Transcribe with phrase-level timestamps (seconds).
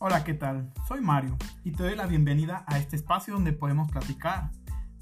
[0.00, 0.72] Hola, ¿qué tal?
[0.86, 4.52] Soy Mario y te doy la bienvenida a este espacio donde podemos platicar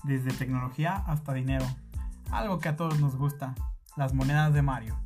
[0.04, 1.66] desde tecnología hasta dinero,
[2.30, 3.54] algo que a todos nos gusta,
[3.98, 4.98] las monedas de Mario.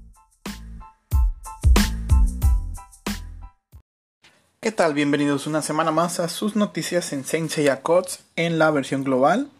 [4.61, 4.95] ¿Qué tal?
[4.95, 9.51] Bienvenidos una semana más a sus noticias en Sensei Codes en la versión global.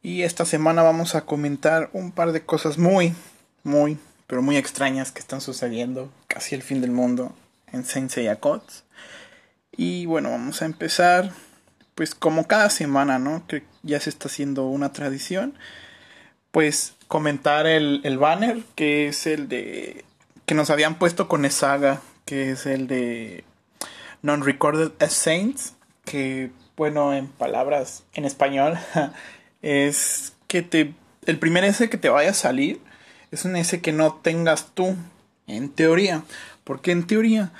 [0.00, 3.14] Y esta semana vamos a comentar un par de cosas muy,
[3.62, 7.36] muy, pero muy extrañas que están sucediendo casi el fin del mundo
[7.72, 8.84] en Sensei Codes.
[9.76, 11.32] Y bueno, vamos a empezar
[11.94, 13.46] pues como cada semana, ¿no?
[13.46, 15.54] Que ya se está haciendo una tradición.
[16.50, 20.04] Pues comentar el, el banner que es el de
[20.46, 23.44] que nos habían puesto con Esaga, que es el de
[24.22, 28.78] Non-Recorded as Saints, que bueno, en palabras en español,
[29.62, 30.94] es que te
[31.26, 32.80] el primer S que te vaya a salir
[33.30, 34.96] es un S que no tengas tú,
[35.46, 36.22] en teoría.
[36.64, 37.52] porque en teoría?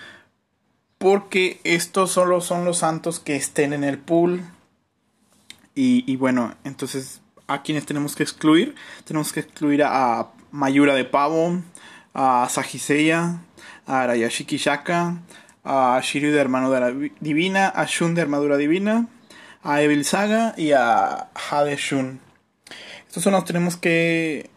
[1.06, 4.42] Porque estos solo son los santos que estén en el pool.
[5.72, 11.62] Y, bueno, entonces a quienes tenemos que excluir, tenemos que excluir a Mayura de Pavo,
[12.12, 13.38] a Sajiseya,
[13.86, 15.22] a Arayashiki Shaka,
[15.62, 19.06] a Shiryu de Armadura Divina, a Shun de Armadura Divina,
[19.62, 22.18] a Evil Saga y a Hade Shun.
[23.06, 24.50] Estos son los tenemos que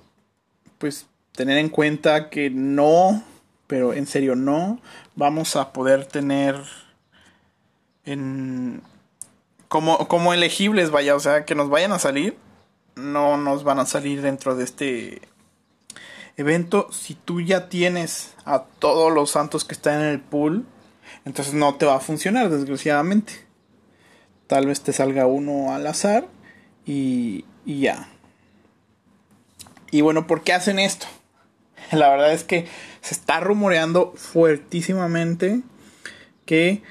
[0.79, 3.23] pues tener en cuenta que no,
[3.67, 4.81] pero en serio no,
[5.19, 6.55] vamos a poder tener
[8.05, 8.81] en
[9.67, 12.37] como, como elegibles, vaya, o sea, que nos vayan a salir,
[12.95, 15.21] no nos van a salir dentro de este
[16.37, 16.87] evento.
[16.91, 20.65] Si tú ya tienes a todos los santos que están en el pool,
[21.25, 23.45] entonces no te va a funcionar, desgraciadamente.
[24.47, 26.29] Tal vez te salga uno al azar
[26.85, 28.07] y, y ya.
[29.91, 31.07] Y bueno, ¿por qué hacen esto?
[31.91, 32.67] La verdad es que
[33.01, 35.61] se está rumoreando fuertísimamente
[36.45, 36.81] que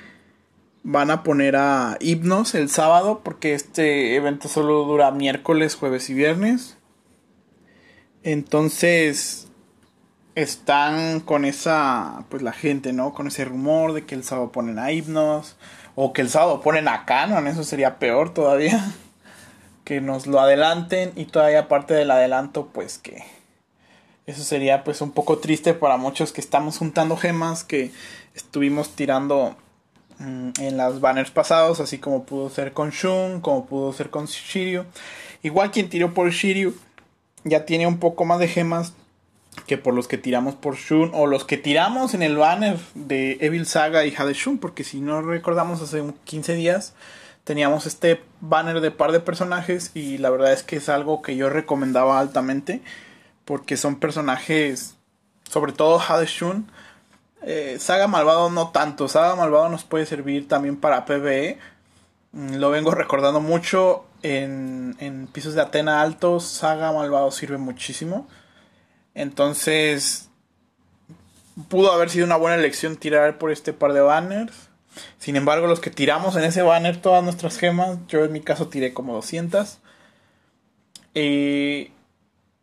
[0.82, 6.14] van a poner a Hipnos el sábado porque este evento solo dura miércoles, jueves y
[6.14, 6.76] viernes.
[8.22, 9.48] Entonces
[10.34, 13.12] están con esa, pues la gente, ¿no?
[13.12, 15.56] Con ese rumor de que el sábado ponen a Hipnos
[15.94, 18.84] o que el sábado ponen a Canon, eso sería peor todavía.
[19.84, 23.24] Que nos lo adelanten y todavía aparte del adelanto, pues que
[24.28, 27.90] eso sería pues un poco triste para muchos que estamos juntando gemas que
[28.34, 29.56] estuvimos tirando
[30.18, 34.26] mm, en las banners pasados, así como pudo ser con Shun, como pudo ser con
[34.26, 34.84] Shiryu.
[35.42, 36.74] Igual quien tiró por Shiryu
[37.44, 38.92] ya tiene un poco más de gemas
[39.66, 43.38] que por los que tiramos por Shun o los que tiramos en el banner de
[43.40, 46.92] Evil Saga y Hade Shun, porque si no recordamos hace 15 días
[47.44, 51.34] teníamos este banner de par de personajes y la verdad es que es algo que
[51.34, 52.82] yo recomendaba altamente
[53.48, 54.96] porque son personajes,
[55.50, 56.70] sobre todo Hade Shun.
[57.40, 61.58] Eh, Saga Malvado no tanto, Saga Malvado nos puede servir también para PvE.
[62.32, 68.28] Mm, lo vengo recordando mucho en, en pisos de Atena altos, Saga Malvado sirve muchísimo.
[69.14, 70.28] Entonces,
[71.70, 74.68] pudo haber sido una buena elección tirar por este par de banners.
[75.18, 78.68] Sin embargo, los que tiramos en ese banner todas nuestras gemas, yo en mi caso
[78.68, 79.78] tiré como 200.
[81.14, 81.92] Eh,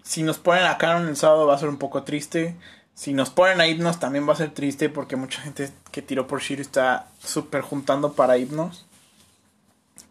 [0.05, 2.55] si nos ponen a Canon el sábado va a ser un poco triste.
[2.93, 6.27] Si nos ponen a Hipnos también va a ser triste porque mucha gente que tiró
[6.27, 8.85] por Shiro está súper juntando para Hipnos.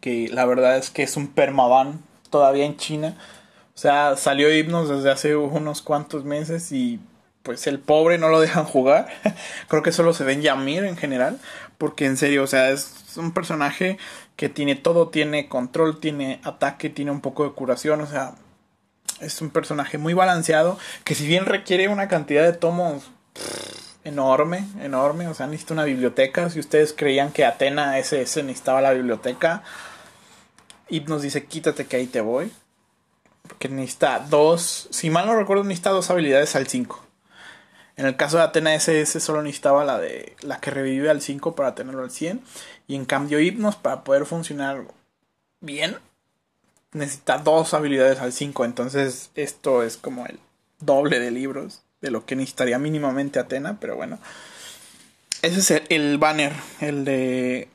[0.00, 3.16] Que la verdad es que es un permaban todavía en China.
[3.74, 7.00] O sea, salió Hipnos desde hace unos cuantos meses y
[7.44, 9.08] pues el pobre no lo dejan jugar.
[9.68, 11.38] Creo que solo se ven Yamir en general.
[11.78, 13.98] Porque en serio, o sea, es un personaje
[14.36, 18.00] que tiene todo, tiene control, tiene ataque, tiene un poco de curación.
[18.00, 18.34] O sea,
[19.20, 23.10] es un personaje muy balanceado que si bien requiere una cantidad de tomos
[24.04, 26.50] enorme, enorme, o sea, necesita una biblioteca.
[26.50, 29.62] Si ustedes creían que Atena SS necesitaba la biblioteca,
[31.06, 32.52] nos dice quítate que ahí te voy.
[33.48, 37.04] Porque necesita dos, si mal no recuerdo, necesita dos habilidades al 5.
[37.96, 41.54] En el caso de Atena SS solo necesitaba la de la que revive al 5
[41.54, 42.42] para tenerlo al 100.
[42.86, 44.84] Y en cambio Hipnos para poder funcionar
[45.60, 45.98] bien
[46.94, 48.64] necesita dos habilidades al 5.
[48.64, 50.38] Entonces, esto es como el
[50.80, 53.78] doble de libros de lo que necesitaría mínimamente Atena.
[53.80, 54.18] Pero bueno,
[55.42, 57.68] ese es el, banner, el de.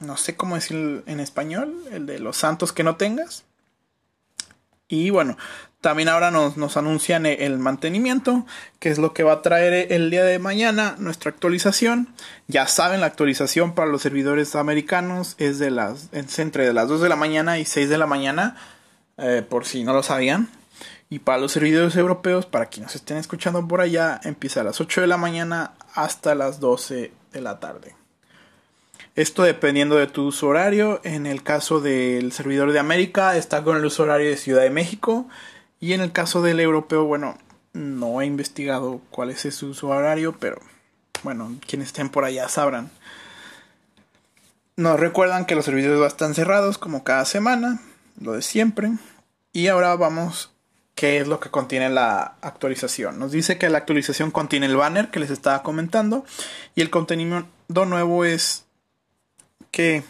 [0.00, 3.44] No sé cómo decir en español, el de los santos que no tengas.
[4.88, 5.38] Y bueno,
[5.84, 8.46] también ahora nos, nos, anuncian el mantenimiento,
[8.78, 12.08] que es lo que va a traer el día de mañana nuestra actualización.
[12.48, 17.02] Ya saben, la actualización para los servidores americanos es de las entre de las 2
[17.02, 18.56] de la mañana y 6 de la mañana,
[19.18, 20.48] eh, por si no lo sabían.
[21.10, 25.02] Y para los servidores europeos, para quienes estén escuchando por allá, empieza a las 8
[25.02, 27.94] de la mañana hasta las 12 de la tarde.
[29.16, 31.02] Esto dependiendo de tu uso horario.
[31.04, 34.70] En el caso del servidor de América está con el uso horario de Ciudad de
[34.70, 35.28] México.
[35.84, 37.36] Y en el caso del europeo, bueno,
[37.74, 40.58] no he investigado cuál es su horario, pero
[41.22, 42.90] bueno, quienes estén por allá sabrán.
[44.76, 47.82] Nos recuerdan que los servidores están cerrados como cada semana,
[48.18, 48.92] lo de siempre.
[49.52, 50.52] Y ahora vamos
[50.94, 53.18] qué es lo que contiene la actualización.
[53.18, 56.24] Nos dice que la actualización contiene el banner que les estaba comentando
[56.74, 58.64] y el contenido nuevo es
[59.70, 60.02] que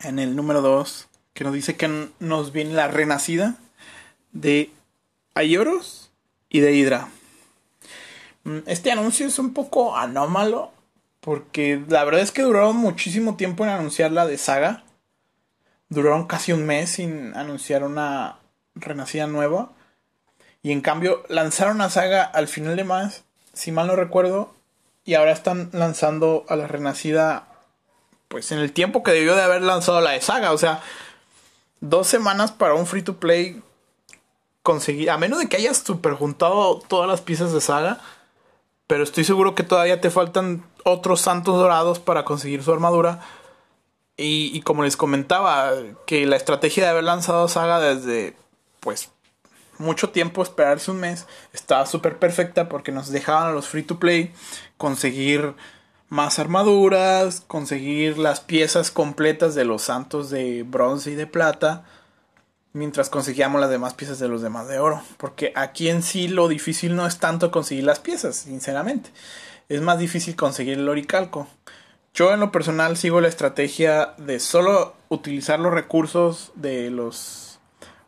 [0.00, 3.58] en el número 2 que nos dice que nos viene la renacida
[4.32, 4.70] de
[5.34, 6.10] Ayoros
[6.48, 7.08] y de Hydra.
[8.44, 10.72] Mm, este anuncio es un poco anómalo
[11.20, 14.84] porque la verdad es que duraron muchísimo tiempo en anunciar la de Saga.
[15.88, 18.38] Duraron casi un mes sin anunciar una
[18.74, 19.72] renacida nueva.
[20.62, 24.54] Y en cambio lanzaron a Saga al final de más, si mal no recuerdo.
[25.04, 27.46] Y ahora están lanzando a la renacida
[28.28, 30.52] pues en el tiempo que debió de haber lanzado la de Saga.
[30.52, 30.80] O sea,
[31.80, 33.60] dos semanas para un free to play
[34.62, 38.00] conseguir, a menos de que hayas super juntado todas las piezas de Saga.
[38.86, 43.20] Pero estoy seguro que todavía te faltan otros santos dorados para conseguir su armadura.
[44.16, 45.72] Y, como les comentaba,
[46.06, 48.36] que la estrategia de haber lanzado Saga desde
[48.80, 49.10] pues
[49.78, 53.98] mucho tiempo, esperarse un mes, estaba súper perfecta porque nos dejaban a los free to
[53.98, 54.32] play
[54.76, 55.54] conseguir
[56.10, 61.84] más armaduras, conseguir las piezas completas de los santos de bronce y de plata,
[62.72, 65.02] mientras conseguíamos las demás piezas de los demás de oro.
[65.16, 69.10] Porque aquí en sí lo difícil no es tanto conseguir las piezas, sinceramente.
[69.68, 71.46] Es más difícil conseguir el oricalco.
[72.12, 77.60] Yo en lo personal sigo la estrategia de solo utilizar los recursos de los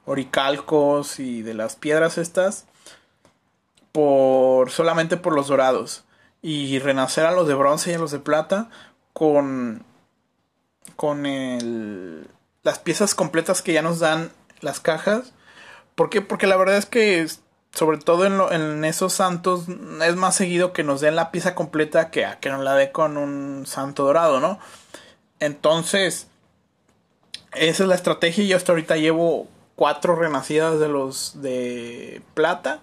[0.05, 2.67] oricalcos y de las piedras estas
[3.93, 6.05] por solamente por los dorados
[6.41, 8.71] y renacer a los de bronce y a los de plata
[9.13, 9.85] con
[10.97, 12.27] con el,
[12.63, 14.31] las piezas completas que ya nos dan
[14.63, 15.33] las cajas.
[15.95, 16.23] ¿Por qué?
[16.23, 17.27] Porque la verdad es que
[17.75, 19.67] sobre todo en, en esos santos
[20.05, 22.93] es más seguido que nos den la pieza completa que a que nos la dé
[22.93, 24.59] con un santo dorado, ¿no?
[25.41, 26.29] Entonces,
[27.55, 32.81] esa es la estrategia yo hasta ahorita llevo cuatro renacidas de los de plata.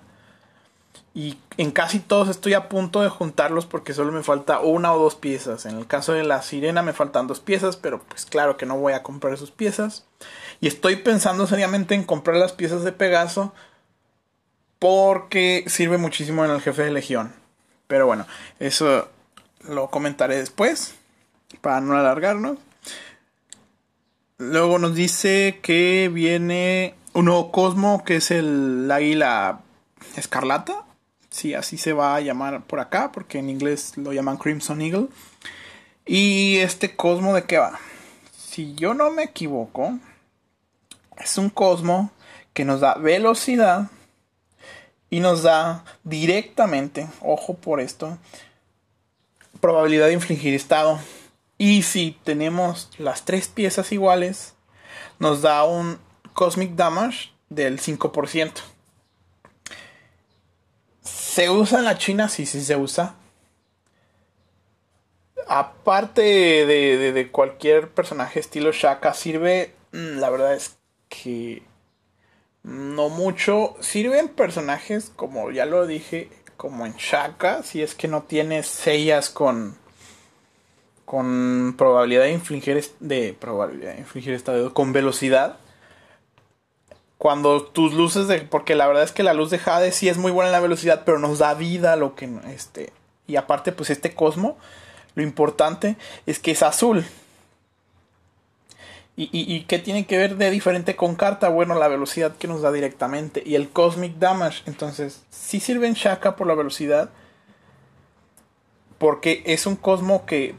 [1.15, 4.99] Y en casi todos estoy a punto de juntarlos porque solo me falta una o
[4.99, 5.65] dos piezas.
[5.65, 8.77] En el caso de la sirena me faltan dos piezas, pero pues claro que no
[8.77, 10.05] voy a comprar sus piezas.
[10.61, 13.53] Y estoy pensando seriamente en comprar las piezas de Pegaso
[14.79, 17.33] porque sirve muchísimo en el jefe de legión.
[17.87, 18.25] Pero bueno,
[18.59, 19.09] eso
[19.61, 20.95] lo comentaré después
[21.61, 22.57] para no alargarnos.
[24.37, 29.61] Luego nos dice que viene un nuevo Cosmo que es el águila
[30.15, 30.85] escarlata.
[31.29, 35.07] Sí, así se va a llamar por acá, porque en inglés lo llaman Crimson Eagle.
[36.05, 37.79] Y este Cosmo de qué va?
[38.33, 39.99] Si yo no me equivoco,
[41.19, 42.11] es un Cosmo
[42.53, 43.89] que nos da velocidad
[45.09, 48.17] y nos da directamente, ojo por esto,
[49.59, 50.99] probabilidad de infligir estado.
[51.57, 54.53] Y si tenemos las tres piezas iguales,
[55.19, 55.99] nos da un
[56.33, 58.51] Cosmic Damage del 5%.
[61.01, 62.29] ¿Se usa en la China?
[62.29, 63.15] Sí, sí se usa.
[65.47, 70.78] Aparte de, de cualquier personaje estilo Shaka, sirve, mm, la verdad es
[71.09, 71.63] que
[72.63, 73.75] no mucho.
[73.81, 79.29] Sirven personajes, como ya lo dije, como en Shaka, si es que no tienes sellas
[79.29, 79.77] con
[81.05, 85.57] con probabilidad de infligir de probabilidad infligir estado con velocidad
[87.17, 90.19] cuando tus luces de porque la verdad es que la luz de Jade sí es
[90.19, 92.93] muy buena en la velocidad pero nos da vida lo que este
[93.25, 94.59] y aparte pues este cosmo
[95.15, 95.97] lo importante
[96.27, 97.03] es que es azul
[99.23, 102.61] y, y, qué tiene que ver de diferente con carta bueno la velocidad que nos
[102.61, 107.09] da directamente y el cosmic damage entonces sí sirve en Shaka por la velocidad
[108.97, 110.55] porque es un cosmo que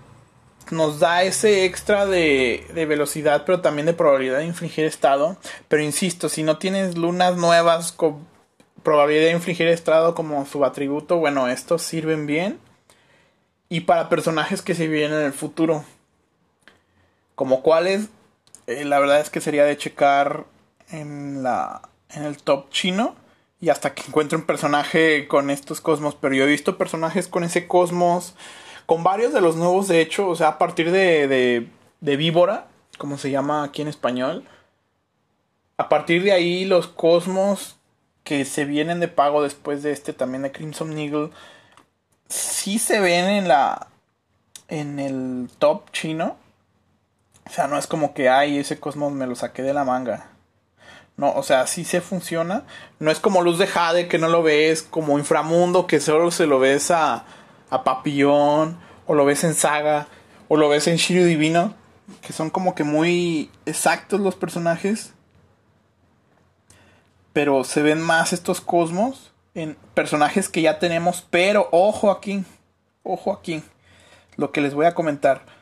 [0.71, 5.37] nos da ese extra de, velocidad, pero también de probabilidad de infligir estado.
[5.69, 8.27] Pero insisto, si no tienes lunas nuevas con
[8.83, 12.59] probabilidad de infligir estado como su atributo, bueno, estos sirven bien.
[13.69, 15.85] Y para personajes que se vienen en el futuro.
[17.35, 18.09] Como cuáles,
[18.71, 20.47] eh, la verdad es que sería de checar
[20.91, 23.17] en, la, en el top chino.
[23.61, 26.15] Y hasta que encuentre un personaje con estos cosmos.
[26.15, 28.35] Pero yo he visto personajes con ese cosmos
[28.91, 31.69] con varios de los nuevos, de hecho, o sea, a partir de, de,
[32.01, 32.67] de Víbora,
[32.99, 34.45] como se llama aquí en español,
[35.77, 37.77] a partir de ahí los cosmos
[38.25, 41.31] que se vienen de pago después de este también de Crimson Eagle,
[42.29, 43.87] sí se ven en la
[44.67, 46.37] en el top chino,
[47.51, 50.29] O sea, no es como que, ay, ese cosmos me lo saqué de la manga.
[51.17, 52.63] No, o sea, sí se funciona.
[53.01, 56.47] No es como Luz de Jade que no lo ves, como Inframundo que solo se
[56.47, 57.25] lo ves a,
[57.69, 60.07] a Papillón, o lo ves en Saga,
[60.47, 61.75] o lo ves en Shiryu Divino,
[62.23, 65.13] que son como que muy exactos los personajes.
[67.33, 72.45] Pero se ven más estos cosmos en personajes que ya tenemos, pero ojo aquí,
[73.03, 73.65] ojo aquí,
[74.37, 75.60] lo que les voy a comentar.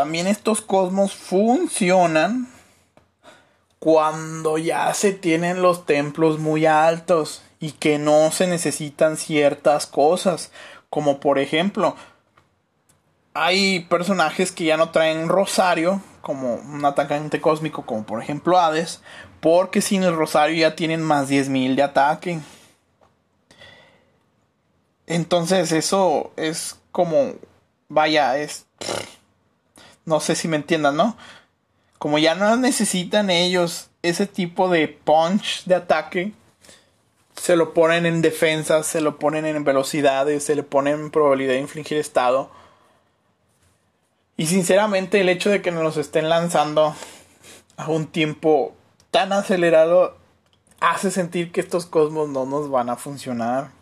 [0.00, 2.48] También estos cosmos funcionan
[3.78, 10.52] cuando ya se tienen los templos muy altos y que no se necesitan ciertas cosas,
[10.88, 11.96] como por ejemplo,
[13.34, 19.02] hay personajes que ya no traen rosario, como un atacante cósmico, como por ejemplo Hades,
[19.40, 22.40] porque sin el rosario ya tienen más 10.000 de ataque.
[25.06, 27.34] Entonces eso es como,
[27.90, 28.64] vaya, es...
[30.10, 31.16] No sé si me entiendan, ¿no?
[32.00, 36.32] como ya no necesitan ellos ese tipo de punch de ataque,
[37.36, 41.52] se lo ponen en defensa, se lo ponen en velocidades, se le ponen en probabilidad
[41.52, 42.50] de infligir estado.
[44.38, 46.94] Y sinceramente el hecho de que nos estén lanzando
[47.76, 48.74] a un tiempo
[49.10, 50.16] tan acelerado
[50.80, 53.72] hace sentir que estos cosmos no nos van a funcionar.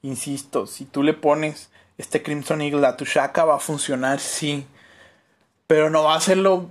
[0.00, 1.68] Insisto, si tú le pones
[1.98, 4.66] este Crimson Eagle a tu Shaka va a funcionar, sí.
[5.68, 6.68] Pero no va a hacerlo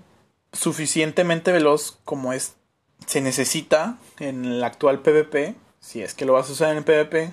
[0.51, 2.57] suficientemente veloz como es
[3.05, 6.83] se necesita en el actual PvP, si es que lo vas a usar en el
[6.83, 7.31] PvP.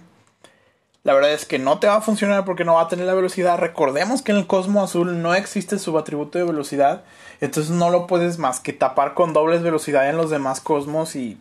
[1.02, 3.14] La verdad es que no te va a funcionar porque no va a tener la
[3.14, 3.59] velocidad.
[3.59, 7.04] Recordemos que en el Cosmo Azul no existe subatributo de velocidad.
[7.40, 11.14] Entonces no lo puedes más que tapar con dobles velocidad en los demás cosmos.
[11.14, 11.38] Y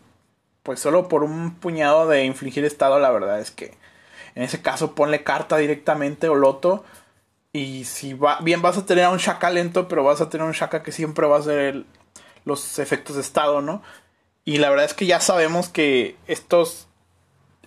[0.62, 3.72] pues solo por un puñado de infligir estado, la verdad es que
[4.34, 6.84] en ese caso ponle carta directamente o loto.
[7.54, 10.44] Y si va, bien vas a tener a un Shaka lento, pero vas a tener
[10.44, 11.84] un Shaka que siempre va a hacer
[12.44, 13.80] los efectos de estado, ¿no?
[14.44, 16.88] Y la verdad es que ya sabemos que estos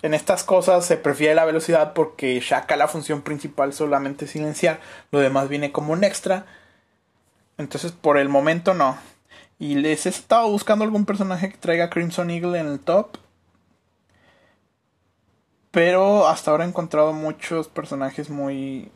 [0.02, 4.78] en estas cosas se prefiere la velocidad porque Shaka la función principal solamente silenciar,
[5.10, 6.44] lo demás viene como un extra.
[7.56, 8.98] Entonces por el momento no.
[9.58, 13.16] Y les he estado buscando algún personaje que traiga Crimson Eagle en el top.
[15.70, 18.92] Pero hasta ahora he encontrado muchos personajes muy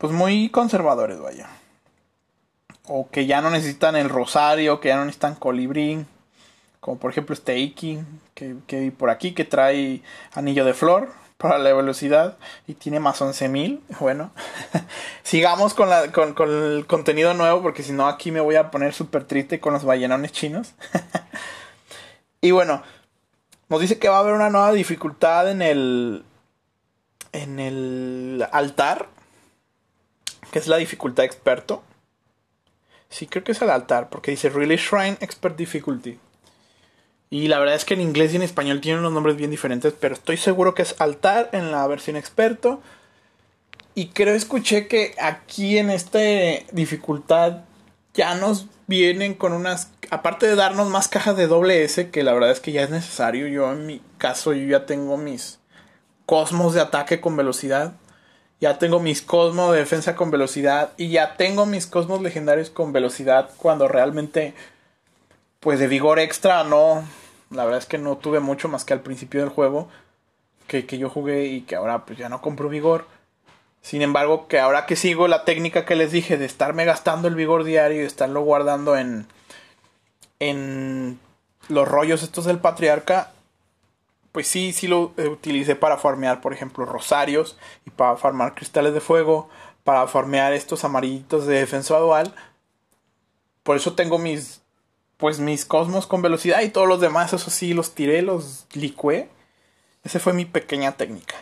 [0.00, 1.46] pues muy conservadores, vaya.
[2.88, 6.06] O que ya no necesitan el rosario, que ya no necesitan colibrí.
[6.80, 7.98] Como por ejemplo este Iki,
[8.32, 10.02] que, que por aquí, que trae
[10.32, 13.80] anillo de flor para la velocidad y tiene más 11.000.
[14.00, 14.30] Bueno,
[15.22, 18.70] sigamos con, la, con, con, el contenido nuevo porque si no aquí me voy a
[18.70, 20.72] poner súper triste con los ballenones chinos.
[22.40, 22.82] y bueno,
[23.68, 26.24] nos dice que va a haber una nueva dificultad en el,
[27.32, 29.19] en el altar
[30.50, 31.82] que es la dificultad experto.
[33.08, 36.18] Sí, creo que es el altar, porque dice Really Shrine Expert Difficulty.
[37.28, 39.94] Y la verdad es que en inglés y en español tienen unos nombres bien diferentes,
[39.98, 42.80] pero estoy seguro que es altar en la versión experto.
[43.94, 46.18] Y creo escuché que aquí en esta
[46.72, 47.64] dificultad
[48.14, 49.90] ya nos vienen con unas...
[50.10, 52.90] Aparte de darnos más cajas de doble S, que la verdad es que ya es
[52.90, 53.46] necesario.
[53.46, 55.60] Yo en mi caso yo ya tengo mis
[56.26, 57.94] cosmos de ataque con velocidad
[58.60, 62.92] ya tengo mis cosmos de defensa con velocidad y ya tengo mis cosmos legendarios con
[62.92, 64.54] velocidad cuando realmente
[65.60, 67.04] pues de vigor extra no.
[67.50, 69.88] La verdad es que no tuve mucho más que al principio del juego
[70.66, 73.06] que, que yo jugué y que ahora pues ya no compro vigor.
[73.82, 77.34] Sin embargo que ahora que sigo la técnica que les dije de estarme gastando el
[77.34, 79.26] vigor diario y estarlo guardando en
[80.38, 81.18] en
[81.68, 83.30] los rollos estos del patriarca
[84.32, 89.00] pues sí, sí lo utilicé para farmear, por ejemplo, rosarios y para farmar cristales de
[89.00, 89.48] fuego,
[89.84, 92.34] para farmear estos amarillitos de defensa dual.
[93.62, 94.62] Por eso tengo mis,
[95.16, 99.28] pues mis cosmos con velocidad y todos los demás, eso sí, los tiré, los licué.
[100.04, 101.34] Esa fue mi pequeña técnica.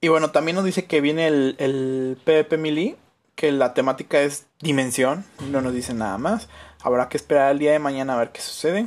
[0.00, 2.96] Y bueno, también nos dice que viene el, el PvP Melee,
[3.34, 6.48] que la temática es dimensión, no nos dice nada más.
[6.82, 8.86] Habrá que esperar el día de mañana a ver qué sucede.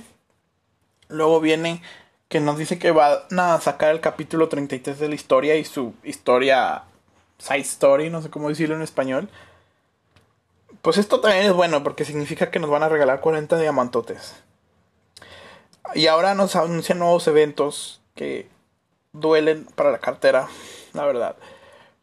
[1.10, 1.82] Luego viene
[2.30, 5.94] que nos dice que van a sacar el capítulo 33 de la historia y su
[6.04, 6.84] historia
[7.38, 9.30] side story, no sé cómo decirlo en español.
[10.82, 14.36] Pues esto también es bueno porque significa que nos van a regalar 40 diamantotes.
[15.96, 18.48] Y ahora nos anuncian nuevos eventos que
[19.14, 20.48] duelen para la cartera,
[20.94, 21.36] la verdad.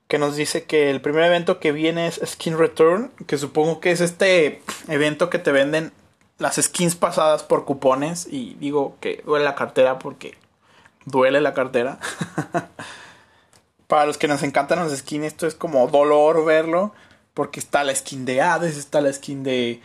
[0.08, 3.90] Que nos dice que el primer evento que viene es Skin Return, que supongo que
[3.90, 5.92] es este evento que te venden
[6.38, 10.36] las skins pasadas por cupones y digo que duele la cartera porque
[11.04, 11.98] duele la cartera.
[13.86, 16.94] Para los que nos encantan los skins, esto es como dolor verlo.
[17.34, 19.80] Porque está la skin de Hades, está la skin de,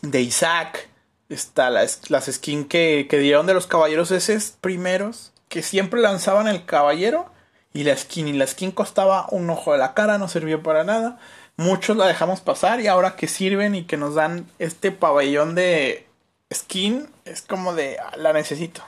[0.00, 0.88] de Isaac,
[1.28, 6.48] está las, las skins que, que dieron de los caballeros esos primeros, que siempre lanzaban
[6.48, 7.30] el caballero
[7.74, 8.28] y la skin.
[8.28, 11.18] Y la skin costaba un ojo de la cara, no servía para nada.
[11.62, 16.08] Muchos la dejamos pasar y ahora que sirven y que nos dan este pabellón de
[16.52, 18.82] skin, es como de, ah, la necesito.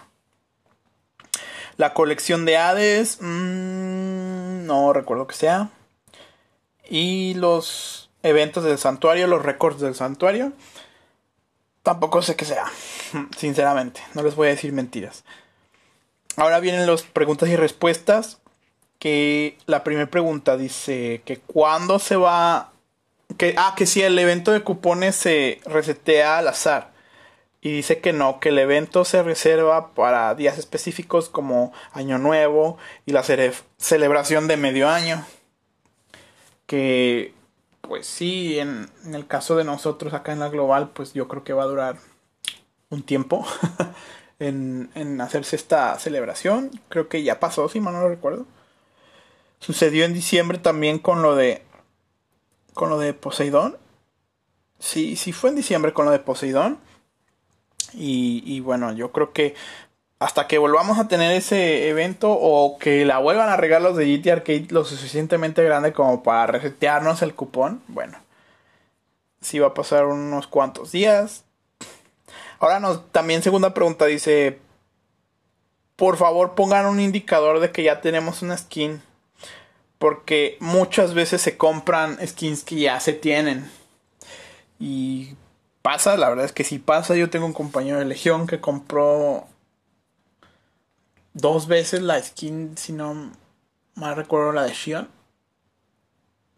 [1.76, 5.70] La colección de Hades, mmm, no recuerdo que sea.
[6.90, 10.52] Y los eventos del santuario, los récords del santuario.
[11.84, 12.64] Tampoco sé qué sea,
[13.36, 14.02] sinceramente.
[14.14, 15.22] No les voy a decir mentiras.
[16.36, 18.40] Ahora vienen las preguntas y respuestas.
[19.04, 22.72] Que la primera pregunta dice que cuándo se va...
[23.36, 26.90] Que, ah, que si el evento de cupones se resetea al azar.
[27.60, 32.78] Y dice que no, que el evento se reserva para días específicos como Año Nuevo
[33.04, 33.22] y la
[33.76, 35.22] celebración de medio año.
[36.64, 37.34] Que
[37.82, 41.52] pues sí, en, el caso de nosotros acá en la global, pues yo creo que
[41.52, 41.98] va a durar
[42.88, 43.46] un tiempo
[44.38, 46.70] en, en hacerse esta celebración.
[46.88, 48.46] Creo que ya pasó, si mal no lo recuerdo.
[49.58, 51.62] Sucedió en diciembre también con lo de.
[52.74, 53.78] con lo de Poseidón.
[54.78, 56.78] Sí, sí fue en diciembre con lo de Poseidón.
[57.92, 59.54] Y, y bueno, yo creo que
[60.18, 64.06] hasta que volvamos a tener ese evento o que la vuelvan a regalar los de
[64.06, 68.18] GT Arcade lo suficientemente grande como para resetearnos el cupón, bueno,
[69.42, 71.44] sí va a pasar unos cuantos días.
[72.58, 74.60] Ahora nos, también segunda pregunta dice,
[75.96, 79.02] por favor pongan un indicador de que ya tenemos una skin.
[80.04, 83.70] Porque muchas veces se compran skins que ya se tienen.
[84.78, 85.34] Y
[85.80, 87.16] pasa, la verdad es que sí pasa.
[87.16, 89.46] Yo tengo un compañero de Legión que compró
[91.32, 93.32] dos veces la skin, si no
[93.94, 95.08] mal recuerdo, la de Shion.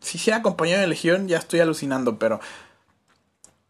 [0.01, 2.41] Si sea compañero de Legión, ya estoy alucinando, pero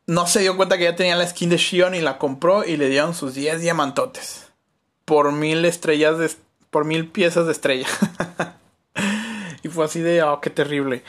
[0.07, 2.79] no se dio cuenta que ya tenía la skin de Shion y la compró y
[2.79, 4.47] le dieron sus 10 diamantotes.
[5.05, 6.31] Por mil estrellas de.
[6.71, 7.89] Por mil piezas de estrella.
[9.77, 10.23] fue así de.
[10.23, 11.05] Oh, qué terrible.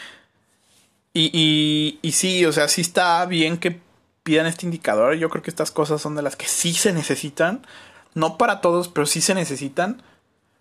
[1.13, 3.80] Y, y, y sí, o sea, sí está bien que
[4.23, 5.15] pidan este indicador.
[5.15, 7.65] Yo creo que estas cosas son de las que sí se necesitan.
[8.13, 10.03] No para todos, pero sí se necesitan.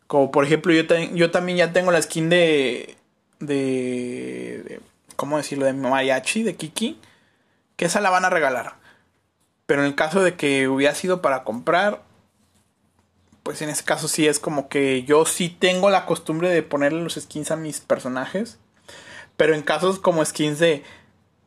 [0.07, 2.97] Como por ejemplo, yo, yo también ya tengo la skin de,
[3.41, 4.81] de,
[5.17, 5.67] ¿Cómo decirlo?
[5.67, 6.99] De Mariachi, de Kiki.
[7.77, 8.75] Que esa la van a regalar.
[9.67, 12.03] Pero en el caso de que hubiera sido para comprar.
[13.47, 17.01] Pues en ese caso sí es como que yo sí tengo la costumbre de ponerle
[17.01, 18.59] los skins a mis personajes.
[19.37, 20.83] Pero en casos como skins de.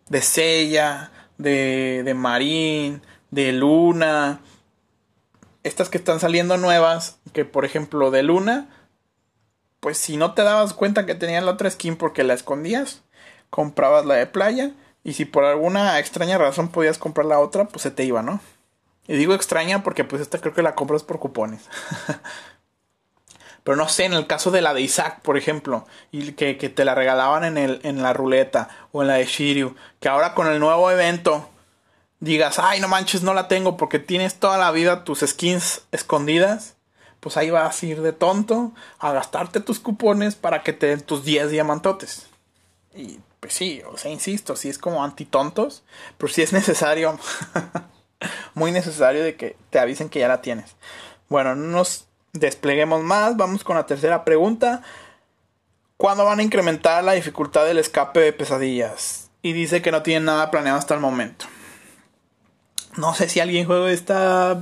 [0.08, 4.40] De Sella, de, de Marín, de Luna,
[5.64, 8.70] estas que están saliendo nuevas, que por ejemplo de Luna,
[9.82, 13.04] pues si no te dabas cuenta que tenían la otra skin porque la escondías,
[13.50, 14.72] comprabas la de playa
[15.04, 18.40] y si por alguna extraña razón podías comprar la otra, pues se te iba, ¿no?
[19.10, 21.64] Y digo extraña porque pues esta creo que la compras por cupones.
[23.64, 26.70] Pero no sé, en el caso de la de Isaac, por ejemplo, y que, que
[26.70, 30.36] te la regalaban en, el, en la ruleta o en la de Shiryu, que ahora
[30.36, 31.50] con el nuevo evento
[32.20, 36.76] digas, ay, no manches, no la tengo porque tienes toda la vida tus skins escondidas,
[37.20, 41.02] pues ahí vas a ir de tonto a gastarte tus cupones para que te den
[41.02, 42.28] tus 10 diamantotes.
[42.94, 45.82] Y pues sí, o sea, insisto, sí es como antitontos,
[46.20, 47.18] pero sí es necesario,
[48.54, 50.76] muy necesario de que te avisen que ya la tienes.
[51.30, 54.82] Bueno, no nos despleguemos más, vamos con la tercera pregunta.
[55.98, 59.30] ¿Cuándo van a incrementar la dificultad del escape de pesadillas?
[59.42, 61.46] Y dice que no tienen nada planeado hasta el momento.
[62.98, 64.62] No sé si alguien juega esta,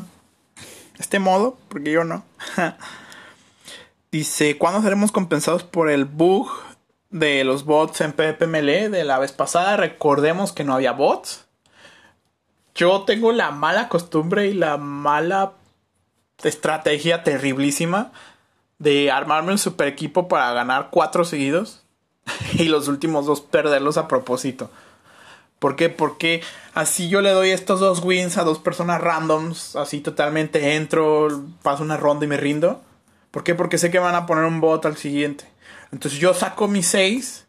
[0.99, 2.23] este modo, porque yo no.
[4.11, 6.49] Dice, ¿cuándo seremos compensados por el bug
[7.09, 9.77] de los bots en PvP de la vez pasada?
[9.77, 11.46] Recordemos que no había bots.
[12.77, 15.53] Yo tengo la mala costumbre y la mala
[16.43, 18.11] estrategia terriblísima
[18.77, 21.81] de armarme un super equipo para ganar cuatro seguidos
[22.53, 24.69] y los últimos dos perderlos a propósito.
[25.57, 25.89] ¿Por qué?
[25.89, 26.43] Porque
[26.75, 31.81] así yo le doy estos dos wins a dos personas randoms, así totalmente entro, paso
[31.81, 32.83] una ronda y me rindo.
[33.31, 33.55] ¿Por qué?
[33.55, 35.45] Porque sé que van a poner un bot al siguiente.
[35.91, 37.46] Entonces yo saco mis seis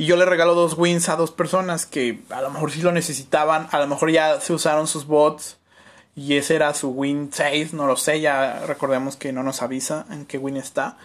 [0.00, 2.90] y yo le regalo dos wins a dos personas que a lo mejor sí lo
[2.90, 5.58] necesitaban, a lo mejor ya se usaron sus bots
[6.16, 10.06] y ese era su win 6, no lo sé, ya recordemos que no nos avisa
[10.10, 10.96] en qué win está.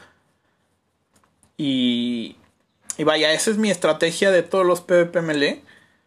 [1.58, 2.38] Y,
[2.96, 5.62] y vaya, esa es mi estrategia de todos los PvP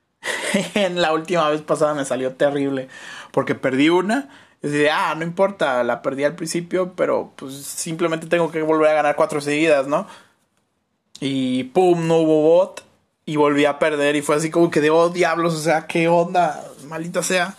[0.74, 2.88] en la última vez pasada me salió terrible.
[3.32, 4.30] Porque perdí una.
[4.62, 8.88] Y dije, ah, no importa, la perdí al principio, pero pues simplemente tengo que volver
[8.92, 10.06] a ganar cuatro seguidas, ¿no?
[11.20, 12.84] Y pum, no hubo bot.
[13.26, 16.08] y volví a perder y fue así como que de oh diablos, o sea, qué
[16.08, 17.56] onda, malita sea.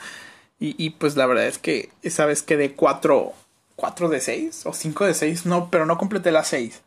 [0.60, 3.34] Y, y pues la verdad es que esa vez quedé 4,
[3.76, 6.82] 4 de 6 o 5 de 6, no, pero no completé las 6.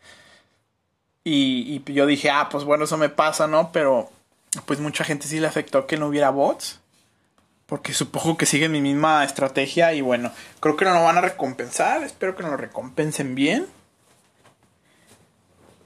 [1.24, 3.70] Y, y yo dije, ah, pues bueno, eso me pasa, ¿no?
[3.72, 4.10] Pero
[4.66, 6.80] pues mucha gente sí le afectó que no hubiera bots.
[7.66, 11.22] Porque supongo que siguen mi misma estrategia y bueno, creo que no lo van a
[11.22, 13.66] recompensar, espero que nos lo recompensen bien.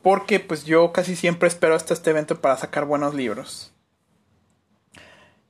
[0.06, 3.72] Porque pues yo casi siempre espero hasta este evento para sacar buenos libros.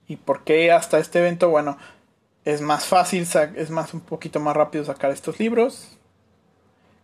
[0.09, 1.51] ¿Y por qué hasta este evento?
[1.51, 1.77] Bueno,
[2.47, 5.99] es más fácil, es más un poquito más rápido sacar estos libros.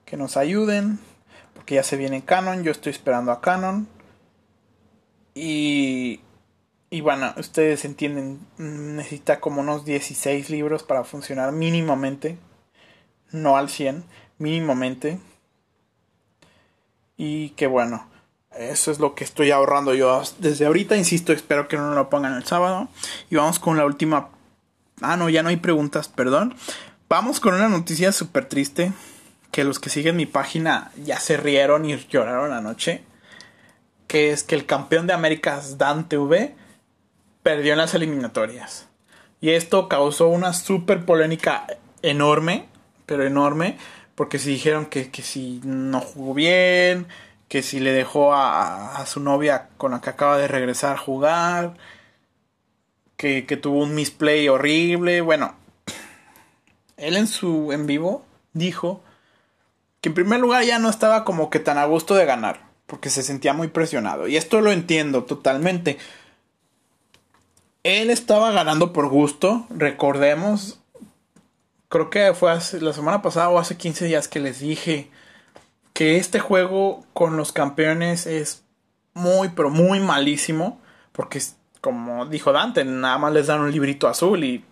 [0.06, 0.98] Que nos ayuden.
[1.52, 3.86] Porque ya se viene Canon, yo estoy esperando a Canon.
[5.34, 6.22] Y
[6.88, 12.38] y bueno, ustedes entienden, necesita como unos 16 libros para funcionar mínimamente.
[13.30, 14.04] No al 100,
[14.38, 15.20] mínimamente.
[17.22, 18.04] Y que bueno,
[18.58, 20.96] eso es lo que estoy ahorrando yo desde ahorita.
[20.96, 22.88] Insisto, espero que no lo pongan el sábado.
[23.30, 24.30] Y vamos con la última.
[25.02, 26.56] Ah, no, ya no hay preguntas, perdón.
[27.08, 28.92] Vamos con una noticia súper triste.
[29.52, 33.04] Que los que siguen mi página ya se rieron y lloraron anoche.
[34.08, 36.56] Que es que el campeón de Américas, Dante V
[37.44, 38.88] perdió en las eliminatorias.
[39.40, 41.68] Y esto causó una súper polémica
[42.02, 42.66] enorme,
[43.06, 43.78] pero enorme,
[44.14, 47.06] porque se dijeron que, que si no jugó bien,
[47.48, 51.74] que si le dejó a, su novia con la que acaba de regresar jugar,
[53.16, 55.20] que, que tuvo un misplay horrible.
[55.20, 55.54] Bueno,
[56.96, 59.02] él en su en vivo dijo
[60.00, 63.10] que en primer lugar ya no estaba como que tan a gusto de ganar, porque
[63.10, 64.28] se sentía muy presionado.
[64.28, 65.98] Y esto lo entiendo totalmente
[67.82, 70.78] él estaba ganando por gusto, recordemos.
[71.92, 75.10] Creo que fue la semana pasada o hace 15 días que les dije
[75.92, 78.64] que este juego con los campeones es
[79.12, 80.80] muy, pero muy malísimo.
[81.12, 81.42] Porque,
[81.82, 84.64] como dijo Dante, nada más les dan un librito azul y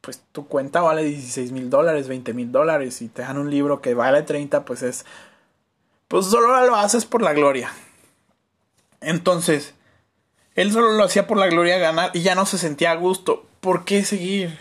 [0.00, 3.82] pues tu cuenta vale 16 mil dólares, 20 mil dólares y te dan un libro
[3.82, 5.04] que vale 30, pues es...
[6.08, 7.70] Pues solo lo haces por la gloria.
[9.02, 9.74] Entonces,
[10.54, 13.44] él solo lo hacía por la gloria ganar y ya no se sentía a gusto.
[13.60, 14.58] ¿Por qué seguir?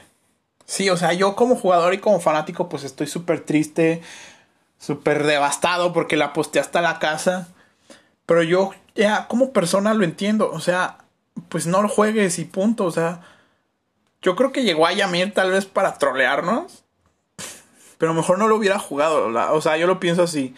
[0.71, 4.01] Sí, o sea, yo como jugador y como fanático pues estoy súper triste,
[4.79, 7.49] súper devastado porque la aposté hasta la casa.
[8.25, 10.99] Pero yo ya como persona lo entiendo, o sea,
[11.49, 13.19] pues no lo juegues y punto, o sea,
[14.21, 16.85] yo creo que llegó a Yamir tal vez para trolearnos,
[17.97, 20.55] pero mejor no lo hubiera jugado, o sea, yo lo pienso así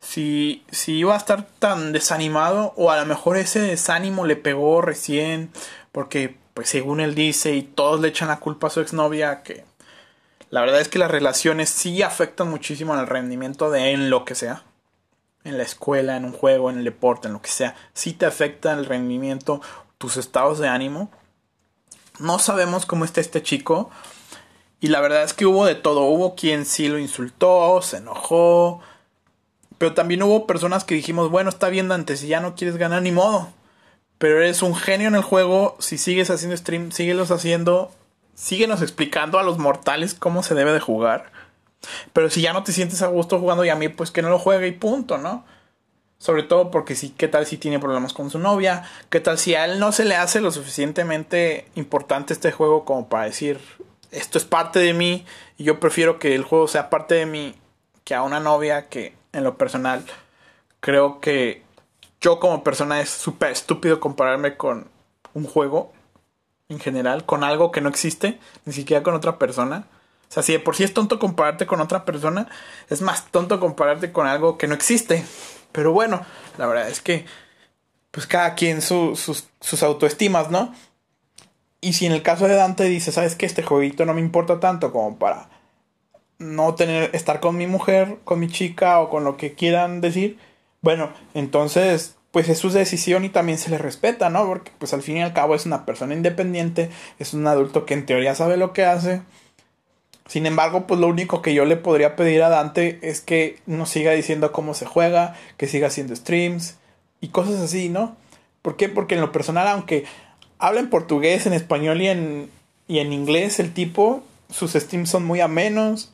[0.00, 4.80] si, si iba a estar tan desanimado o a lo mejor ese desánimo le pegó
[4.80, 5.50] recién
[5.92, 9.64] porque pues según él dice y todos le echan la culpa a su exnovia que
[10.50, 14.34] la verdad es que las relaciones sí afectan muchísimo al rendimiento de en lo que
[14.34, 14.62] sea
[15.42, 18.26] en la escuela, en un juego, en el deporte, en lo que sea, sí te
[18.26, 19.62] afecta el rendimiento,
[19.96, 21.10] tus estados de ánimo.
[22.18, 23.88] No sabemos cómo está este chico.
[24.80, 26.02] Y la verdad es que hubo de todo.
[26.02, 28.82] Hubo quien sí lo insultó, se enojó,
[29.78, 33.00] pero también hubo personas que dijimos, bueno, está bien Dante, si ya no quieres ganar
[33.00, 33.48] ni modo.
[34.20, 37.90] Pero eres un genio en el juego, si sigues haciendo stream, síguelos haciendo,
[38.34, 41.32] síguenos explicando a los mortales cómo se debe de jugar.
[42.12, 44.28] Pero si ya no te sientes a gusto jugando y a mí, pues que no
[44.28, 45.46] lo juegue y punto, ¿no?
[46.18, 48.84] Sobre todo porque sí, ¿qué tal si tiene problemas con su novia?
[49.08, 53.08] ¿Qué tal si a él no se le hace lo suficientemente importante este juego como
[53.08, 53.58] para decir,
[54.10, 55.24] esto es parte de mí
[55.56, 57.54] y yo prefiero que el juego sea parte de mí
[58.04, 60.04] que a una novia que en lo personal,
[60.80, 61.62] creo que
[62.20, 64.88] yo como persona es súper estúpido compararme con
[65.34, 65.92] un juego
[66.68, 69.86] en general, con algo que no existe, ni siquiera con otra persona.
[70.28, 72.48] O sea, si de por sí es tonto compararte con otra persona,
[72.88, 75.24] es más tonto compararte con algo que no existe.
[75.72, 76.24] Pero bueno,
[76.58, 77.24] la verdad es que,
[78.10, 80.72] pues cada quien sus, sus autoestimas, ¿no?
[81.80, 83.46] Y si en el caso de Dante dice, ¿sabes qué?
[83.46, 85.48] Este jueguito no me importa tanto como para
[86.38, 90.38] no tener, estar con mi mujer, con mi chica o con lo que quieran decir,
[90.82, 94.46] bueno, entonces, pues es su decisión y también se le respeta, ¿no?
[94.46, 97.94] Porque pues al fin y al cabo es una persona independiente, es un adulto que
[97.94, 99.22] en teoría sabe lo que hace.
[100.26, 103.84] Sin embargo, pues lo único que yo le podría pedir a Dante es que no
[103.84, 106.76] siga diciendo cómo se juega, que siga haciendo streams
[107.20, 108.16] y cosas así, ¿no?
[108.62, 108.88] ¿Por qué?
[108.88, 110.04] Porque en lo personal, aunque
[110.58, 112.50] habla en portugués, en español y en,
[112.86, 116.12] y en inglés, el tipo, sus streams son muy amenos,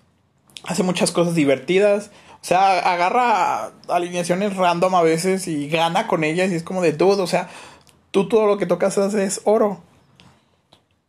[0.64, 2.10] hace muchas cosas divertidas.
[2.46, 6.92] O sea, agarra alineaciones random a veces y gana con ellas y es como de
[6.92, 7.48] dude, o sea,
[8.12, 9.82] tú todo lo que tocas es oro.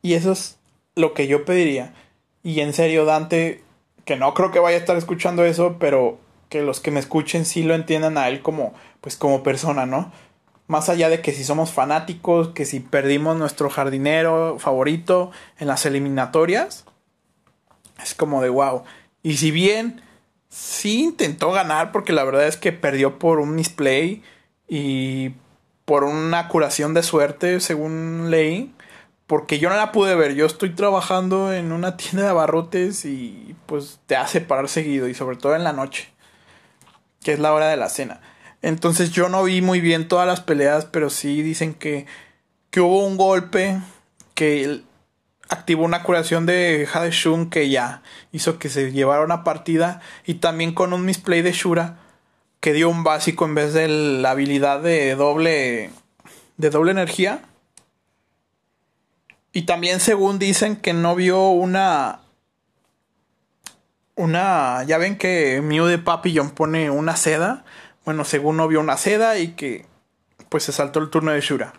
[0.02, 0.58] Y eso es
[0.96, 1.94] lo que yo pediría.
[2.42, 3.64] Y en serio, Dante,
[4.04, 6.18] que no creo que vaya a estar escuchando eso, pero
[6.50, 10.12] que los que me escuchen sí lo entiendan a él como, pues como persona, ¿no?
[10.66, 15.86] Más allá de que si somos fanáticos, que si perdimos nuestro jardinero favorito en las
[15.86, 16.86] eliminatorias,
[18.02, 18.86] es como de wow.
[19.22, 20.02] Y si bien
[20.50, 24.24] sí intentó ganar, porque la verdad es que perdió por un misplay
[24.68, 25.32] y
[25.86, 28.74] por una curación de suerte, según leí.
[29.26, 30.36] Porque yo no la pude ver.
[30.36, 35.14] Yo estoy trabajando en una tienda de abarrotes y pues te hace parar seguido y
[35.14, 36.10] sobre todo en la noche,
[37.22, 38.22] que es la hora de la cena.
[38.62, 42.06] Entonces yo no vi muy bien todas las peleas, pero sí dicen que,
[42.72, 43.80] que hubo un golpe
[44.34, 44.82] que
[45.50, 50.74] activó una curación de Hadeshun que ya hizo que se llevara una partida y también
[50.74, 52.00] con un misplay de Shura
[52.60, 55.92] que dio un básico en vez de la habilidad de doble
[56.58, 57.42] de doble energía.
[59.54, 62.22] Y también según dicen que no vio una
[64.16, 67.64] una ya ven que Mew de Papillon pone una seda,
[68.04, 69.86] bueno, según no vio una seda y que
[70.50, 71.74] pues se saltó el turno de Shura.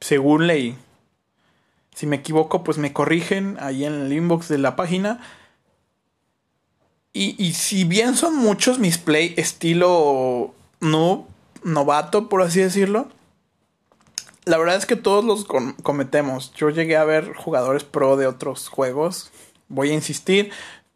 [0.00, 0.78] Según leí.
[1.96, 5.18] Si me equivoco, pues me corrigen ahí en el inbox de la página.
[7.14, 11.26] Y, si bien son muchos mis play estilo no
[11.62, 13.08] novato, por así decirlo,
[14.44, 16.52] la verdad es que todos los cometemos.
[16.52, 19.32] Yo llegué a ver jugadores pro de otros juegos.
[19.68, 20.50] Voy a insistir,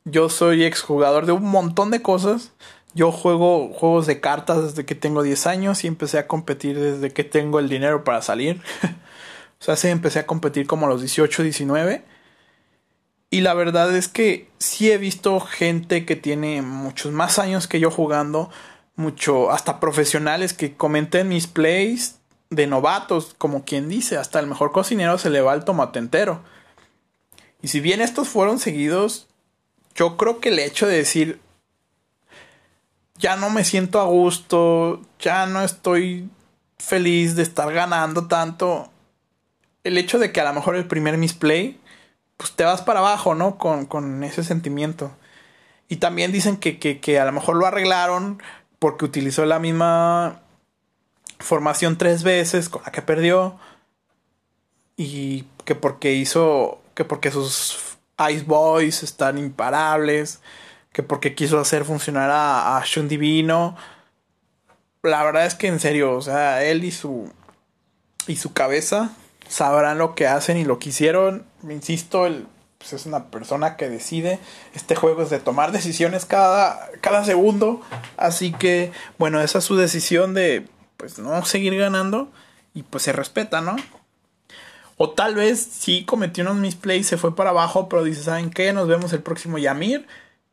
[0.05, 2.53] yo soy exjugador de un montón de cosas.
[2.93, 7.11] Yo juego juegos de cartas desde que tengo 10 años y empecé a competir desde
[7.11, 8.61] que tengo el dinero para salir.
[9.61, 12.03] o sea, sí, empecé a competir como a los 18, 19.
[13.29, 17.79] Y la verdad es que sí he visto gente que tiene muchos más años que
[17.79, 18.51] yo jugando,
[18.97, 22.17] mucho, hasta profesionales que comenten mis plays
[22.49, 26.43] de novatos, como quien dice, hasta el mejor cocinero se le va el tomate entero.
[27.63, 29.29] Y si bien estos fueron seguidos,
[29.95, 31.41] yo creo que el hecho de decir,
[33.17, 36.31] ya no me siento a gusto, ya no estoy
[36.79, 38.91] feliz de estar ganando tanto,
[39.85, 41.81] el hecho de que a lo mejor el primer misplay
[42.41, 43.59] pues te vas para abajo, ¿no?
[43.59, 45.13] Con, ese sentimiento.
[45.89, 48.43] Y también dicen que, que, a lo mejor lo arreglaron
[48.79, 50.41] porque utilizó la misma
[51.39, 53.59] formación tres veces con la que perdió.
[54.97, 56.81] Y que porque hizo.
[56.95, 57.99] Que porque sus
[58.31, 60.41] Ice Boys están imparables.
[60.93, 63.77] Que porque quiso hacer funcionar a, a Shun Divino.
[65.03, 67.31] La verdad es que en serio, o sea, él y su.
[68.27, 69.15] Y su cabeza
[69.51, 71.45] sabrán lo que hacen y lo que hicieron.
[71.69, 72.47] Insisto, él
[72.79, 74.39] pues, es una persona que decide.
[74.75, 77.83] Este juego es de tomar decisiones cada, cada segundo.
[78.17, 82.31] Así que, bueno, esa es su decisión de pues no seguir ganando.
[82.73, 83.75] Y pues se respeta, ¿no?
[84.97, 88.73] O tal vez sí cometió unos misplays, se fue para abajo, pero dice, ¿saben qué?
[88.73, 90.07] Nos vemos el próximo Yamir.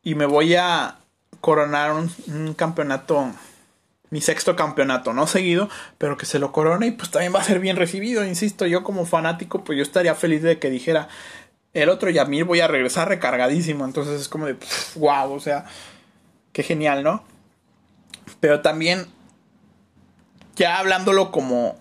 [0.03, 0.97] Y me voy a
[1.39, 3.31] coronar un campeonato
[4.09, 7.43] mi sexto campeonato, no seguido, pero que se lo corone y pues también va a
[7.43, 11.09] ser bien recibido, insisto, yo como fanático pues yo estaría feliz de que dijera
[11.73, 14.55] el otro Yamir voy a regresar recargadísimo, entonces es como de
[14.95, 15.65] wow, o sea,
[16.53, 17.23] qué genial, ¿no?
[18.39, 19.07] Pero también
[20.55, 21.77] ya hablándolo como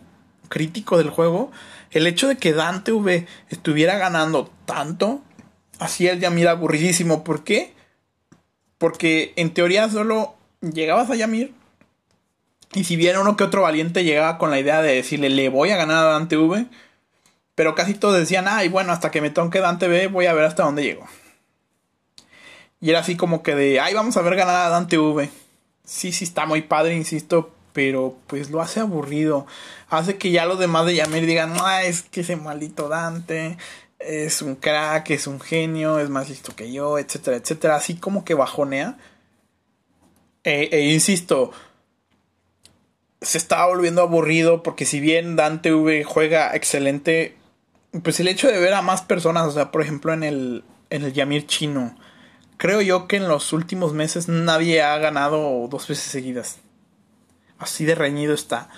[0.48, 1.50] crítico del juego,
[1.90, 5.22] el hecho de que Dante V estuviera ganando tanto,
[5.78, 7.74] así el Yamir aburridísimo, ¿por qué?
[8.78, 11.54] Porque en teoría solo llegabas a Yamir
[12.74, 15.70] y si bien uno que otro valiente llegaba con la idea de decirle, le voy
[15.70, 16.66] a ganar a Dante V,
[17.54, 20.44] pero casi todos decían, ay, bueno, hasta que me toque Dante V, voy a ver
[20.44, 21.06] hasta dónde llego.
[22.80, 25.30] Y era así como que de, ay, vamos a ver ganar a Dante V.
[25.84, 29.46] Sí, sí, está muy padre, insisto, pero pues lo hace aburrido.
[29.88, 33.56] Hace que ya los demás de Yamir digan, no, es que ese maldito Dante
[33.98, 37.76] es un crack, es un genio, es más listo que yo, etcétera, etcétera.
[37.76, 38.98] Así como que bajonea.
[40.44, 41.52] E, e insisto,
[43.26, 47.36] se estaba volviendo aburrido porque si bien Dante V juega excelente,
[48.02, 51.02] pues el hecho de ver a más personas, o sea, por ejemplo en el, en
[51.02, 51.96] el Yamir chino,
[52.56, 56.58] creo yo que en los últimos meses nadie ha ganado dos veces seguidas.
[57.58, 58.68] Así de reñido está.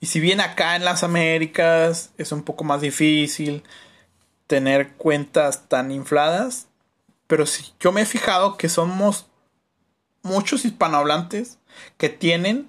[0.00, 3.62] Y si bien acá en las Américas es un poco más difícil
[4.48, 6.66] tener cuentas tan infladas,
[7.28, 9.28] pero si yo me he fijado que somos
[10.22, 11.58] muchos hispanohablantes
[11.96, 12.68] que tienen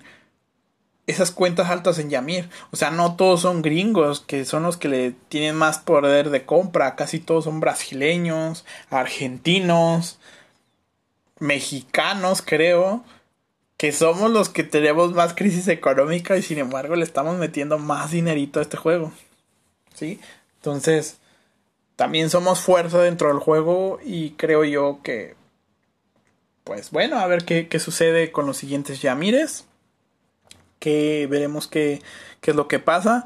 [1.08, 2.50] esas cuentas altas en Yamir.
[2.72, 6.46] O sea, no todos son gringos, que son los que le tienen más poder de
[6.46, 6.96] compra.
[6.96, 10.20] Casi todos son brasileños, argentinos,
[11.40, 13.04] mexicanos, creo.
[13.78, 18.12] Que somos los que tenemos más crisis económica y sin embargo le estamos metiendo más
[18.12, 19.12] dinerito a este juego.
[19.94, 20.22] ¿Sí?
[20.58, 21.18] Entonces,
[21.98, 25.36] también somos fuerza dentro del juego y creo yo que...
[26.64, 29.66] Pues bueno, a ver qué, qué sucede con los siguientes Yamires
[30.84, 32.02] que veremos qué,
[32.42, 33.26] qué es lo que pasa.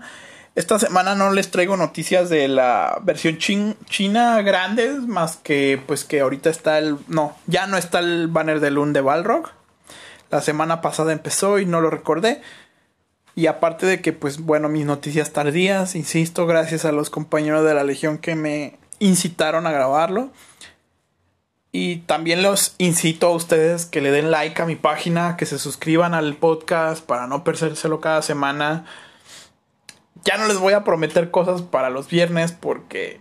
[0.53, 6.19] Esta semana no les traigo noticias de la versión china grandes, más que pues que
[6.19, 6.97] ahorita está el...
[7.07, 9.49] No, ya no está el banner de Loon de Balrog.
[10.29, 12.41] La semana pasada empezó y no lo recordé.
[13.33, 17.73] Y aparte de que pues bueno, mis noticias tardías, insisto, gracias a los compañeros de
[17.73, 20.29] la Legión que me incitaron a grabarlo.
[21.77, 25.59] Y también los incito a ustedes que le den like a mi página, que se
[25.59, 28.85] suscriban al podcast para no perdérselo cada semana
[30.27, 33.19] ya no les voy a prometer cosas para los viernes porque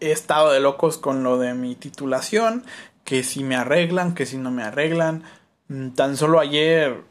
[0.00, 2.64] he estado de locos con lo de mi titulación,
[3.04, 5.24] que si me arreglan, que si no me arreglan.
[5.68, 7.02] Mm, tan solo ayer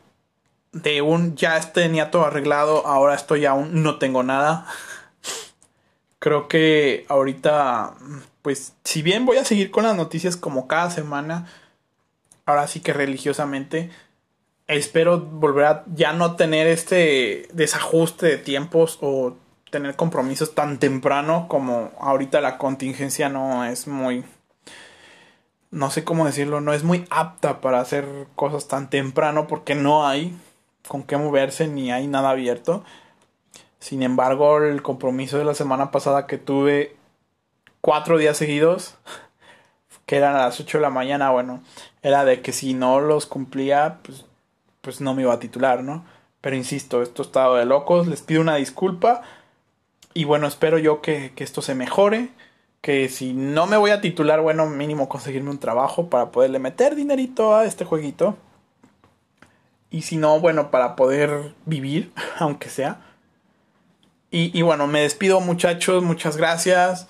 [0.71, 4.67] de un ya tenía todo arreglado, ahora estoy aún no tengo nada.
[6.19, 7.95] Creo que ahorita
[8.45, 11.47] pues si bien voy a seguir con las noticias como cada semana,
[12.45, 13.89] ahora sí que religiosamente
[14.67, 19.36] espero volver a ya no tener este desajuste de tiempos o
[19.71, 24.23] tener compromisos tan temprano como ahorita la contingencia no es muy
[25.71, 28.05] no sé cómo decirlo, no es muy apta para hacer
[28.36, 30.38] cosas tan temprano porque no hay
[30.88, 32.84] con qué moverse ni hay nada abierto.
[33.79, 36.94] Sin embargo, el compromiso de la semana pasada que tuve
[37.86, 38.95] cuatro días seguidos,
[40.08, 41.62] que eran a las 8 de la mañana, bueno,
[42.02, 44.26] era de que si no los cumplía, pues
[44.82, 46.04] pues no me iba a titular, ¿no?
[46.41, 49.21] Pero insisto, esto estado de locos, les pido una disculpa
[50.15, 52.30] y bueno, espero yo que, esto se mejore,
[52.82, 56.95] que si no me voy a titular, bueno, mínimo conseguirme un trabajo para poderle meter
[56.95, 58.36] dinerito a este jueguito.
[59.91, 63.02] Y si no, bueno, para poder vivir, aunque sea.
[64.32, 67.08] Y, y, bueno, me despido muchachos, muchas gracias.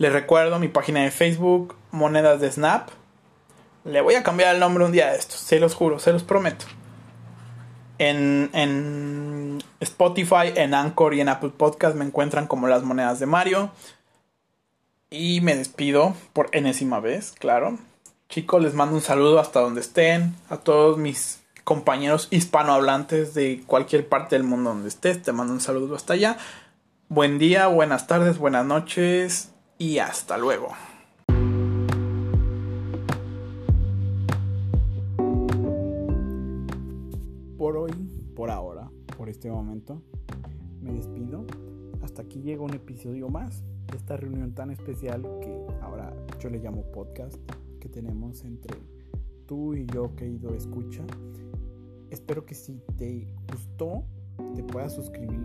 [0.00, 2.88] Les recuerdo mi página de Facebook, Monedas de Snap.
[3.84, 6.22] Le voy a cambiar el nombre un día de estos, se los juro, se los
[6.22, 6.64] prometo.
[7.98, 13.72] En, Spotify, en Anchor y en Apple Podcast me encuentran como las monedas de Mario.
[15.10, 17.76] Y me despido por enésima vez, claro.
[18.30, 20.34] Chicos, les mando un saludo hasta donde estén.
[20.48, 25.60] A todos mis compañeros hispanohablantes de cualquier parte del mundo donde estés, te mando un
[25.60, 26.38] saludo hasta allá.
[27.10, 29.49] Buen día, buenas tardes, buenas noches
[29.80, 30.68] y hasta luego.
[38.40, 40.00] por ahora, por este momento,
[40.80, 41.44] me despido.
[42.00, 46.58] Hasta aquí llega un episodio más de esta reunión tan especial que ahora yo le
[46.58, 47.36] llamo podcast
[47.80, 48.78] que tenemos entre
[49.44, 51.04] tú y yo, querido escucha.
[52.08, 54.04] Espero que si te gustó,
[54.54, 55.42] te puedas suscribir,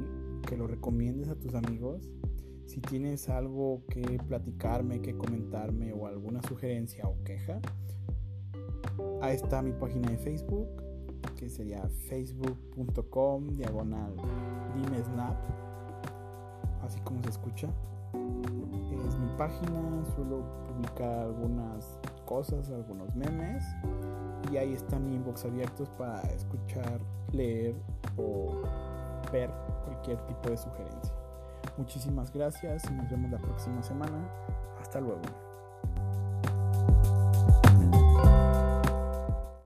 [0.47, 2.09] que lo recomiendes a tus amigos.
[2.65, 7.59] Si tienes algo que platicarme, que comentarme o alguna sugerencia o queja,
[9.21, 10.67] ahí está mi página de Facebook
[11.35, 14.15] que sería facebook.com diagonal
[14.75, 15.37] dimesnap,
[16.83, 17.69] así como se escucha.
[19.07, 23.63] Es mi página, suelo publicar algunas cosas, algunos memes
[24.51, 26.99] y ahí está mi inbox abiertos para escuchar,
[27.31, 27.75] leer
[28.17, 28.61] o
[29.31, 29.51] ver
[29.85, 31.24] cualquier tipo de sugerencia.
[31.77, 34.17] Muchísimas gracias y nos vemos la próxima semana.
[34.81, 35.44] Hasta luego.